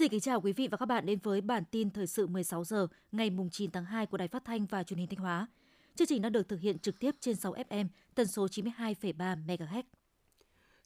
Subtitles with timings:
[0.00, 2.64] Xin kính chào quý vị và các bạn đến với bản tin thời sự 16
[2.64, 5.46] giờ ngày 9 tháng 2 của Đài Phát thanh và Truyền hình Thanh Hóa.
[5.94, 9.82] Chương trình đã được thực hiện trực tiếp trên 6 FM, tần số 92,3 MHz.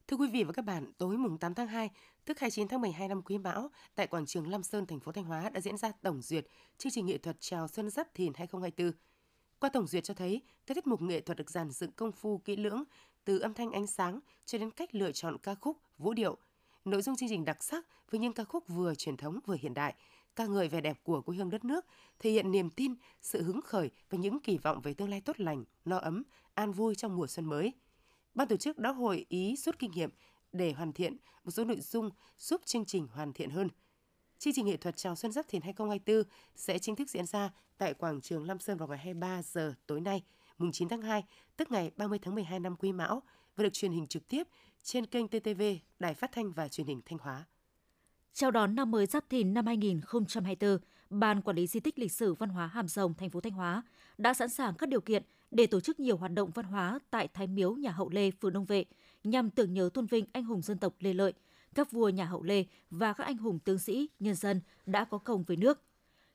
[0.08, 1.90] Thưa quý vị và các bạn, tối mùng 8 tháng 2,
[2.24, 5.24] tức 29 tháng 12 năm Quý Mão, tại quảng trường Lam Sơn, thành phố Thanh
[5.24, 6.46] Hóa đã diễn ra tổng duyệt
[6.78, 8.92] chương trình nghệ thuật chào Xuân Giáp Thìn 2024.
[9.58, 12.38] Qua tổng duyệt cho thấy, các tiết mục nghệ thuật được dàn dựng công phu
[12.38, 12.84] kỹ lưỡng,
[13.24, 16.38] từ âm thanh ánh sáng cho đến cách lựa chọn ca khúc, vũ điệu.
[16.84, 19.74] Nội dung chương trình đặc sắc với những ca khúc vừa truyền thống vừa hiện
[19.74, 19.94] đại,
[20.36, 21.86] ca ngợi vẻ đẹp của quê hương đất nước,
[22.18, 25.40] thể hiện niềm tin, sự hứng khởi và những kỳ vọng về tương lai tốt
[25.40, 26.22] lành, no ấm,
[26.54, 27.72] an vui trong mùa xuân mới.
[28.34, 30.10] Ban tổ chức đã hội ý rút kinh nghiệm
[30.52, 33.68] để hoàn thiện một số nội dung giúp chương trình hoàn thiện hơn.
[34.38, 37.94] Chương trình nghệ thuật chào Xuân Giáp Thìn 2024 sẽ chính thức diễn ra tại
[37.94, 40.22] quảng trường Lam Sơn vào ngày 23 giờ tối nay,
[40.58, 41.24] mùng 9 tháng 2,
[41.56, 43.22] tức ngày 30 tháng 12 năm Quý Mão
[43.56, 44.42] và được truyền hình trực tiếp
[44.82, 45.62] trên kênh TTV,
[45.98, 47.44] Đài Phát thanh và Truyền hình Thanh Hóa.
[48.32, 50.78] Chào đón năm mới Giáp Thìn năm 2024,
[51.10, 53.82] Ban Quản lý Di tích Lịch sử Văn hóa Hàm Rồng, thành phố Thanh Hóa
[54.18, 57.28] đã sẵn sàng các điều kiện để tổ chức nhiều hoạt động văn hóa tại
[57.28, 58.84] Thái Miếu nhà Hậu Lê, phường Đông Vệ
[59.24, 61.32] nhằm tưởng nhớ tôn vinh anh hùng dân tộc Lê Lợi,
[61.74, 65.18] các vua nhà Hậu Lê và các anh hùng tướng sĩ, nhân dân đã có
[65.18, 65.82] công với nước.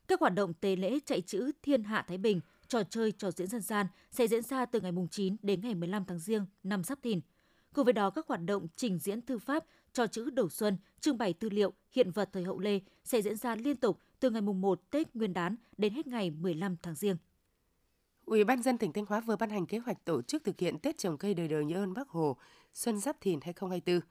[0.07, 3.47] Các hoạt động tế lễ chạy chữ Thiên Hạ Thái Bình, trò chơi trò diễn
[3.47, 7.01] dân gian sẽ diễn ra từ ngày 9 đến ngày 15 tháng Giêng năm Giáp
[7.01, 7.21] Thìn.
[7.73, 11.17] Cùng với đó, các hoạt động trình diễn thư pháp, trò chữ đầu xuân, trưng
[11.17, 14.41] bày tư liệu, hiện vật thời hậu Lê sẽ diễn ra liên tục từ ngày
[14.41, 17.17] mùng 1 Tết Nguyên đán đến hết ngày 15 tháng Giêng.
[18.25, 20.79] Ủy ban dân tỉnh Thanh Hóa vừa ban hành kế hoạch tổ chức thực hiện
[20.79, 22.37] Tết trồng cây đời đời nhớ ơn Bác Hồ
[22.73, 24.09] Xuân Giáp Thìn 2024.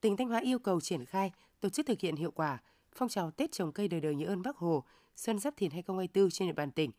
[0.00, 2.58] Tỉnh Thanh Hóa yêu cầu triển khai tổ chức thực hiện hiệu quả
[2.92, 4.84] phong trào Tết trồng cây đời đời nhớ ơn Bác Hồ
[5.16, 6.90] Xuân Giáp Thìn 2024 trên địa bàn tỉnh,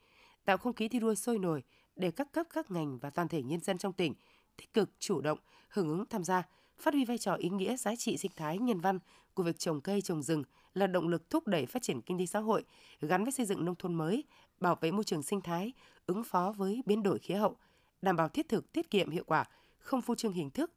[0.45, 1.63] tạo không khí thi đua sôi nổi
[1.95, 4.13] để các cấp các ngành và toàn thể nhân dân trong tỉnh
[4.57, 5.39] tích cực, chủ động,
[5.69, 6.43] hưởng ứng tham gia,
[6.77, 8.99] phát huy vai trò ý nghĩa giá trị sinh thái nhân văn
[9.33, 10.43] của việc trồng cây trồng rừng
[10.73, 12.63] là động lực thúc đẩy phát triển kinh tế xã hội
[13.01, 14.23] gắn với xây dựng nông thôn mới,
[14.59, 15.73] bảo vệ môi trường sinh thái,
[16.05, 17.55] ứng phó với biến đổi khí hậu,
[18.01, 19.45] đảm bảo thiết thực, tiết kiệm hiệu quả,
[19.79, 20.71] không phô trương hình thức,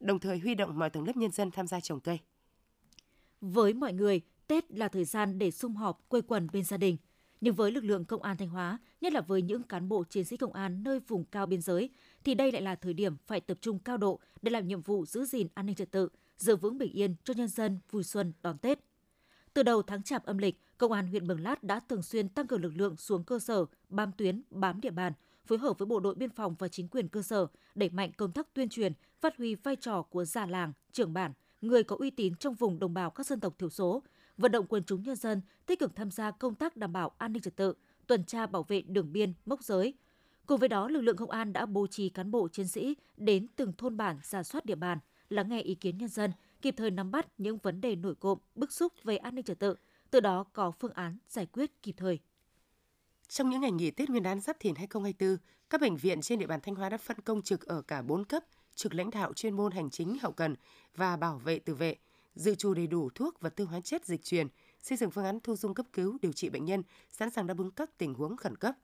[0.00, 2.18] đồng thời huy động mọi tầng lớp nhân dân tham gia trồng cây.
[3.40, 6.96] Với mọi người, Tết là thời gian để sum họp quây quần bên gia đình–
[7.40, 10.24] nhưng với lực lượng công an Thanh Hóa, nhất là với những cán bộ chiến
[10.24, 11.90] sĩ công an nơi vùng cao biên giới,
[12.24, 15.06] thì đây lại là thời điểm phải tập trung cao độ để làm nhiệm vụ
[15.06, 18.32] giữ gìn an ninh trật tự, giữ vững bình yên cho nhân dân vui xuân
[18.42, 18.78] đón Tết.
[19.54, 22.46] Từ đầu tháng chạp âm lịch, Công an huyện Mường Lát đã thường xuyên tăng
[22.46, 25.12] cường lực lượng xuống cơ sở, bám tuyến, bám địa bàn,
[25.46, 28.32] phối hợp với bộ đội biên phòng và chính quyền cơ sở, đẩy mạnh công
[28.32, 32.10] tác tuyên truyền, phát huy vai trò của già làng, trưởng bản, người có uy
[32.10, 34.02] tín trong vùng đồng bào các dân tộc thiểu số,
[34.40, 37.32] vận động quần chúng nhân dân tích cực tham gia công tác đảm bảo an
[37.32, 37.74] ninh trật tự,
[38.06, 39.94] tuần tra bảo vệ đường biên, mốc giới.
[40.46, 43.46] Cùng với đó, lực lượng công an đã bố trí cán bộ chiến sĩ đến
[43.56, 46.90] từng thôn bản giả soát địa bàn, lắng nghe ý kiến nhân dân, kịp thời
[46.90, 49.74] nắm bắt những vấn đề nổi cộm, bức xúc về an ninh trật tự,
[50.10, 52.18] từ đó có phương án giải quyết kịp thời.
[53.28, 55.36] Trong những ngày nghỉ Tết Nguyên đán Giáp Thìn 2024,
[55.70, 58.24] các bệnh viện trên địa bàn Thanh Hóa đã phân công trực ở cả 4
[58.24, 60.54] cấp, trực lãnh đạo chuyên môn hành chính hậu cần
[60.96, 61.96] và bảo vệ tự vệ–
[62.40, 64.48] dự trù đầy đủ thuốc và tư hóa chất dịch truyền,
[64.82, 67.58] xây dựng phương án thu dung cấp cứu điều trị bệnh nhân, sẵn sàng đáp
[67.58, 68.74] ứng các tình huống khẩn cấp.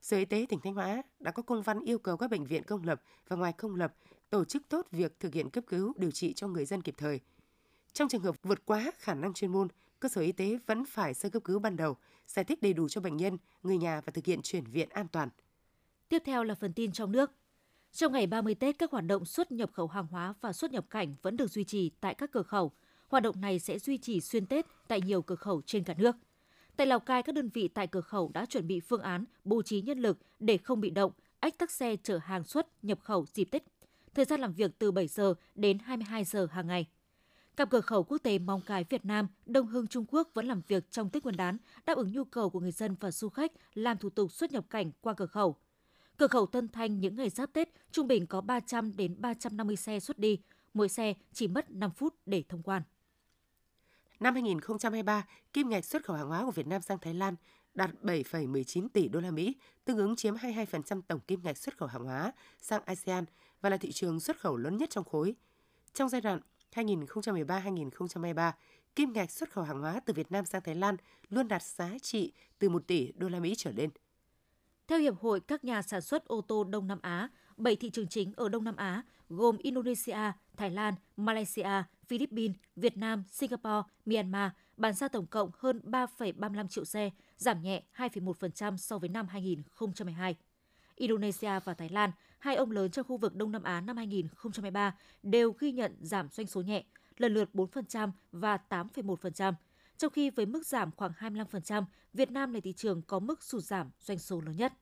[0.00, 2.62] Sở Y tế tỉnh Thanh Hóa đã có công văn yêu cầu các bệnh viện
[2.62, 3.94] công lập và ngoài công lập
[4.30, 7.20] tổ chức tốt việc thực hiện cấp cứu điều trị cho người dân kịp thời.
[7.92, 9.68] Trong trường hợp vượt quá khả năng chuyên môn,
[10.00, 11.96] cơ sở y tế vẫn phải sơ cấp cứu ban đầu,
[12.26, 15.06] giải thích đầy đủ cho bệnh nhân, người nhà và thực hiện chuyển viện an
[15.12, 15.28] toàn.
[16.08, 17.32] Tiếp theo là phần tin trong nước.
[17.92, 20.86] Trong ngày 30 Tết, các hoạt động xuất nhập khẩu hàng hóa và xuất nhập
[20.90, 22.72] cảnh vẫn được duy trì tại các cửa khẩu.
[23.08, 26.16] Hoạt động này sẽ duy trì xuyên Tết tại nhiều cửa khẩu trên cả nước.
[26.76, 29.62] Tại Lào Cai, các đơn vị tại cửa khẩu đã chuẩn bị phương án bố
[29.62, 33.26] trí nhân lực để không bị động, ách tắc xe chở hàng xuất nhập khẩu
[33.34, 33.62] dịp Tết.
[34.14, 36.86] Thời gian làm việc từ 7 giờ đến 22 giờ hàng ngày.
[37.56, 40.62] Cặp cửa khẩu quốc tế Mong Cái Việt Nam, Đông Hưng Trung Quốc vẫn làm
[40.68, 41.56] việc trong Tết Nguyên đán,
[41.86, 44.64] đáp ứng nhu cầu của người dân và du khách làm thủ tục xuất nhập
[44.70, 45.56] cảnh qua cửa khẩu.
[46.16, 50.00] Cửa khẩu Tân Thanh những ngày giáp Tết trung bình có 300 đến 350 xe
[50.00, 50.38] xuất đi,
[50.74, 52.82] mỗi xe chỉ mất 5 phút để thông quan.
[54.20, 57.34] Năm 2023, kim ngạch xuất khẩu hàng hóa của Việt Nam sang Thái Lan
[57.74, 61.88] đạt 7,19 tỷ đô la Mỹ, tương ứng chiếm 22% tổng kim ngạch xuất khẩu
[61.88, 63.24] hàng hóa sang ASEAN
[63.60, 65.34] và là thị trường xuất khẩu lớn nhất trong khối.
[65.94, 66.40] Trong giai đoạn
[66.74, 68.52] 2013-2023,
[68.96, 70.96] kim ngạch xuất khẩu hàng hóa từ Việt Nam sang Thái Lan
[71.30, 73.90] luôn đạt giá trị từ 1 tỷ đô la Mỹ trở lên.
[74.86, 78.08] Theo Hiệp hội các nhà sản xuất ô tô Đông Nam Á, 7 thị trường
[78.08, 84.50] chính ở Đông Nam Á gồm Indonesia, Thái Lan, Malaysia, Philippines, Việt Nam, Singapore, Myanmar
[84.76, 90.36] bán ra tổng cộng hơn 3,35 triệu xe, giảm nhẹ 2,1% so với năm 2022.
[90.94, 94.96] Indonesia và Thái Lan, hai ông lớn trong khu vực Đông Nam Á năm 2023,
[95.22, 96.84] đều ghi nhận giảm doanh số nhẹ,
[97.16, 99.52] lần lượt 4% và 8,1%,
[99.98, 103.64] trong khi với mức giảm khoảng 25%, Việt Nam là thị trường có mức sụt
[103.64, 104.72] giảm doanh số lớn nhất.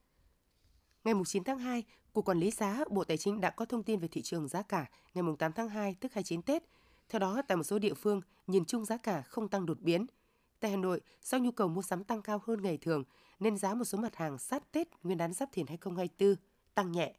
[1.04, 4.00] Ngày 9 tháng 2, Cục Quản lý giá Bộ Tài chính đã có thông tin
[4.00, 6.64] về thị trường giá cả ngày 8 tháng 2 tức 29 Tết.
[7.08, 10.06] Theo đó, tại một số địa phương, nhìn chung giá cả không tăng đột biến.
[10.60, 13.04] Tại Hà Nội, do nhu cầu mua sắm tăng cao hơn ngày thường,
[13.40, 16.36] nên giá một số mặt hàng sát Tết Nguyên đán Giáp Thìn 2024
[16.74, 17.14] tăng nhẹ.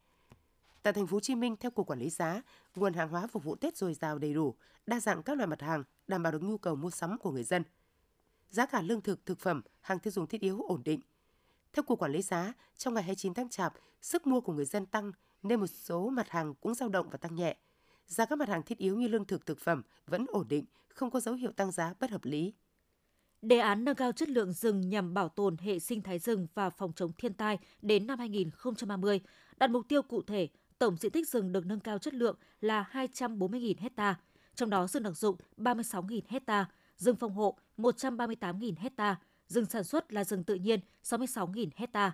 [0.83, 2.41] Tại thành phố Hồ Chí Minh, theo Cục Quản lý giá,
[2.75, 4.55] nguồn hàng hóa phục vụ Tết dồi dào đầy đủ,
[4.85, 7.43] đa dạng các loại mặt hàng, đảm bảo được nhu cầu mua sắm của người
[7.43, 7.63] dân.
[8.49, 11.01] Giá cả lương thực, thực phẩm, hàng tiêu dùng thiết yếu ổn định.
[11.73, 14.85] Theo Cục Quản lý giá, trong ngày 29 tháng Chạp, sức mua của người dân
[14.85, 15.11] tăng
[15.43, 17.57] nên một số mặt hàng cũng dao động và tăng nhẹ.
[18.07, 21.11] Giá các mặt hàng thiết yếu như lương thực, thực phẩm vẫn ổn định, không
[21.11, 22.53] có dấu hiệu tăng giá bất hợp lý.
[23.41, 26.69] Đề án nâng cao chất lượng rừng nhằm bảo tồn hệ sinh thái rừng và
[26.69, 29.19] phòng chống thiên tai đến năm 2030
[29.57, 30.49] đặt mục tiêu cụ thể
[30.79, 34.15] tổng diện tích rừng được nâng cao chất lượng là 240.000 hecta,
[34.55, 36.65] trong đó rừng đặc dụng 36.000 hecta,
[36.97, 39.15] rừng phòng hộ 138.000 hecta,
[39.47, 42.13] rừng sản xuất là rừng tự nhiên 66.000 hecta.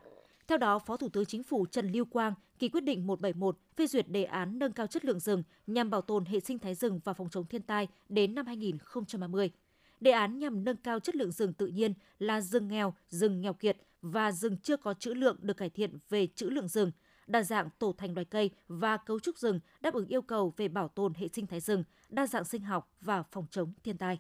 [0.52, 3.88] Theo đó, Phó Thủ tướng Chính phủ Trần Lưu Quang ký quyết định 171 phê
[3.88, 7.00] duyệt đề án nâng cao chất lượng rừng nhằm bảo tồn hệ sinh thái rừng
[7.04, 9.52] và phòng chống thiên tai đến năm 2030.
[10.00, 13.54] Đề án nhằm nâng cao chất lượng rừng tự nhiên là rừng nghèo, rừng nghèo
[13.54, 16.92] kiệt và rừng chưa có trữ lượng được cải thiện về trữ lượng rừng,
[17.28, 20.68] đa dạng tổ thành loài cây và cấu trúc rừng đáp ứng yêu cầu về
[20.68, 24.20] bảo tồn hệ sinh thái rừng, đa dạng sinh học và phòng chống thiên tai.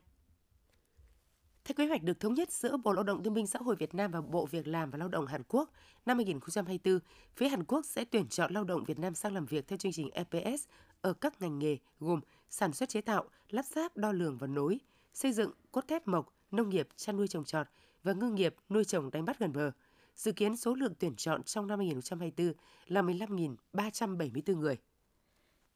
[1.65, 3.95] Theo kế hoạch được thống nhất giữa Bộ Lao động Thương binh Xã hội Việt
[3.95, 5.71] Nam và Bộ Việc làm và Lao động Hàn Quốc,
[6.05, 6.99] năm 2024,
[7.35, 9.91] phía Hàn Quốc sẽ tuyển chọn lao động Việt Nam sang làm việc theo chương
[9.91, 10.67] trình EPS
[11.01, 12.19] ở các ngành nghề gồm
[12.49, 14.79] sản xuất chế tạo, lắp ráp, đo lường và nối,
[15.13, 17.67] xây dựng, cốt thép mộc, nông nghiệp, chăn nuôi trồng trọt
[18.03, 19.71] và ngư nghiệp, nuôi trồng đánh bắt gần bờ.
[20.15, 22.53] Dự kiến số lượng tuyển chọn trong năm 2024
[22.87, 24.77] là 15.374 người.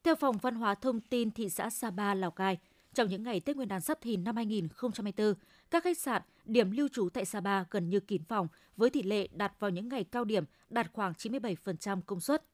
[0.02, 2.58] Theo Phòng Văn hóa Thông tin thị xã Sapa, Lào Cai,
[2.96, 5.34] trong những ngày Tết Nguyên đán Giáp Thìn năm 2024,
[5.70, 9.28] các khách sạn, điểm lưu trú tại Sapa gần như kín phòng với tỷ lệ
[9.32, 12.44] đặt vào những ngày cao điểm đạt khoảng 97% công suất.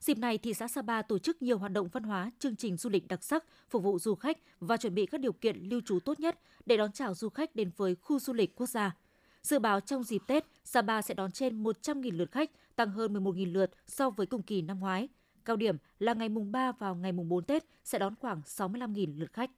[0.00, 2.90] Dịp này, thị xã Sapa tổ chức nhiều hoạt động văn hóa, chương trình du
[2.90, 6.00] lịch đặc sắc phục vụ du khách và chuẩn bị các điều kiện lưu trú
[6.00, 8.96] tốt nhất để đón chào du khách đến với khu du lịch quốc gia.
[9.42, 13.52] Dự báo trong dịp Tết, Sapa sẽ đón trên 100.000 lượt khách, tăng hơn 11.000
[13.52, 15.08] lượt so với cùng kỳ năm ngoái.
[15.44, 19.18] Cao điểm là ngày mùng 3 vào ngày mùng 4 Tết sẽ đón khoảng 65.000
[19.18, 19.50] lượt khách.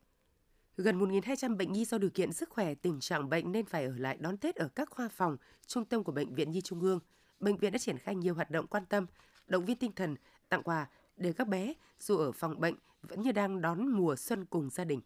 [0.81, 3.95] Gần 1.200 bệnh nhi do điều kiện sức khỏe, tình trạng bệnh nên phải ở
[3.97, 5.37] lại đón Tết ở các khoa phòng,
[5.67, 7.01] trung tâm của Bệnh viện Nhi Trung ương.
[7.41, 9.07] Bệnh viện đã triển khai nhiều hoạt động quan tâm,
[9.47, 10.17] động viên tinh thần,
[10.49, 14.45] tặng quà để các bé dù ở phòng bệnh vẫn như đang đón mùa xuân
[14.45, 15.01] cùng gia đình.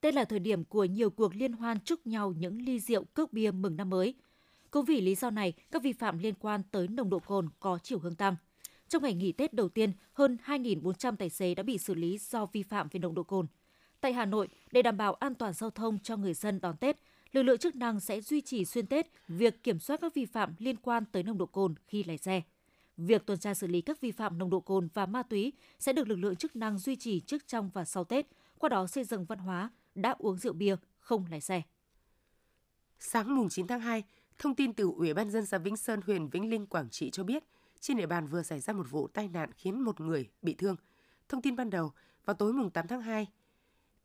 [0.00, 3.32] Tết là thời điểm của nhiều cuộc liên hoan chúc nhau những ly rượu cốc
[3.32, 4.14] bia mừng năm mới.
[4.70, 7.78] Cũng vì lý do này, các vi phạm liên quan tới nồng độ cồn có
[7.82, 8.36] chiều hướng tăng.
[8.88, 12.46] Trong ngày nghỉ Tết đầu tiên, hơn 2.400 tài xế đã bị xử lý do
[12.46, 13.46] vi phạm về nồng độ cồn.
[14.04, 16.96] Tại Hà Nội, để đảm bảo an toàn giao thông cho người dân đón Tết,
[17.32, 20.54] lực lượng chức năng sẽ duy trì xuyên Tết việc kiểm soát các vi phạm
[20.58, 22.42] liên quan tới nồng độ cồn khi lái xe.
[22.96, 25.92] Việc tuần tra xử lý các vi phạm nồng độ cồn và ma túy sẽ
[25.92, 28.26] được lực lượng chức năng duy trì trước trong và sau Tết,
[28.58, 31.62] qua đó xây dựng văn hóa đã uống rượu bia không lái xe.
[32.98, 34.02] Sáng mùng 9 tháng 2,
[34.38, 37.24] thông tin từ Ủy ban dân xã Vĩnh Sơn, huyện Vĩnh Linh, Quảng Trị cho
[37.24, 37.44] biết,
[37.80, 40.76] trên địa bàn vừa xảy ra một vụ tai nạn khiến một người bị thương.
[41.28, 41.92] Thông tin ban đầu,
[42.24, 43.26] vào tối mùng 8 tháng 2,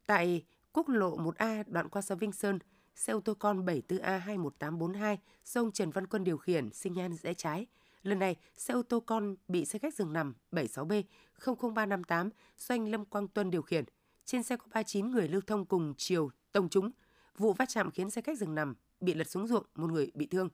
[0.10, 2.60] tại quốc lộ 1A đoạn qua xã Vinh Sơn,
[2.96, 7.34] xe ô tô con 74A21842 do ông Trần Văn Quân điều khiển sinh nhan rẽ
[7.34, 7.66] trái.
[8.04, 11.04] Lần này, xe ô tô con bị xe khách dừng nằm 76B
[11.46, 13.86] 00358 do anh Lâm Quang Tuân điều khiển.
[14.26, 16.92] Trên xe có 39 người lưu thông cùng chiều tông trúng.
[17.38, 20.28] Vụ va chạm khiến xe khách dừng nằm bị lật xuống ruộng, một người bị
[20.28, 20.50] thương.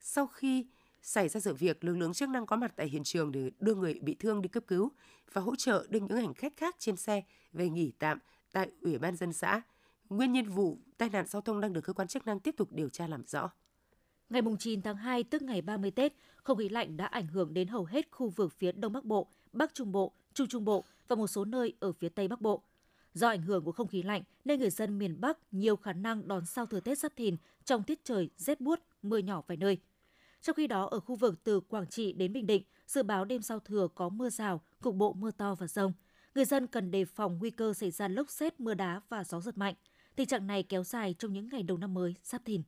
[0.00, 0.66] Sau khi
[1.02, 3.74] xảy ra sự việc, lực lượng chức năng có mặt tại hiện trường để đưa
[3.74, 4.92] người bị thương đi cấp cứu
[5.32, 7.22] và hỗ trợ đưa những hành khách khác trên xe
[7.52, 8.18] về nghỉ tạm
[8.54, 9.62] tại Ủy ban dân xã.
[10.08, 12.72] Nguyên nhân vụ tai nạn giao thông đang được cơ quan chức năng tiếp tục
[12.72, 13.50] điều tra làm rõ.
[14.30, 17.68] Ngày 9 tháng 2, tức ngày 30 Tết, không khí lạnh đã ảnh hưởng đến
[17.68, 21.16] hầu hết khu vực phía Đông Bắc Bộ, Bắc Trung Bộ, Trung Trung Bộ và
[21.16, 22.62] một số nơi ở phía Tây Bắc Bộ.
[23.14, 26.28] Do ảnh hưởng của không khí lạnh nên người dân miền Bắc nhiều khả năng
[26.28, 29.78] đón sau thừa Tết Giáp Thìn trong tiết trời rét buốt, mưa nhỏ vài nơi.
[30.40, 33.42] Trong khi đó, ở khu vực từ Quảng Trị đến Bình Định, dự báo đêm
[33.42, 35.92] sau thừa có mưa rào, cục bộ mưa to và rông.
[36.34, 39.40] Người dân cần đề phòng nguy cơ xảy ra lốc xét, mưa đá và gió
[39.40, 39.74] giật mạnh.
[40.16, 42.62] Tình trạng này kéo dài trong những ngày đầu năm mới Giáp Thìn.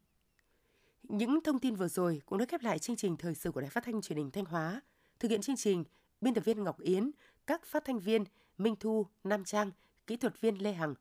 [1.02, 3.70] Những thông tin vừa rồi cũng đã khép lại chương trình thời sự của Đài
[3.70, 4.80] Phát thanh Truyền hình Thanh Hóa.
[5.18, 5.84] Thực hiện chương trình,
[6.20, 7.10] biên tập viên Ngọc Yến,
[7.46, 8.24] các phát thanh viên
[8.58, 9.70] Minh Thu, Nam Trang,
[10.06, 10.94] kỹ thuật viên Lê Hằng,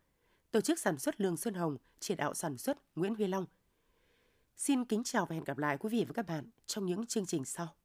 [0.51, 3.45] tổ chức sản xuất Lương Xuân Hồng, chỉ đạo sản xuất Nguyễn Huy Long.
[4.57, 7.25] Xin kính chào và hẹn gặp lại quý vị và các bạn trong những chương
[7.25, 7.75] trình sau.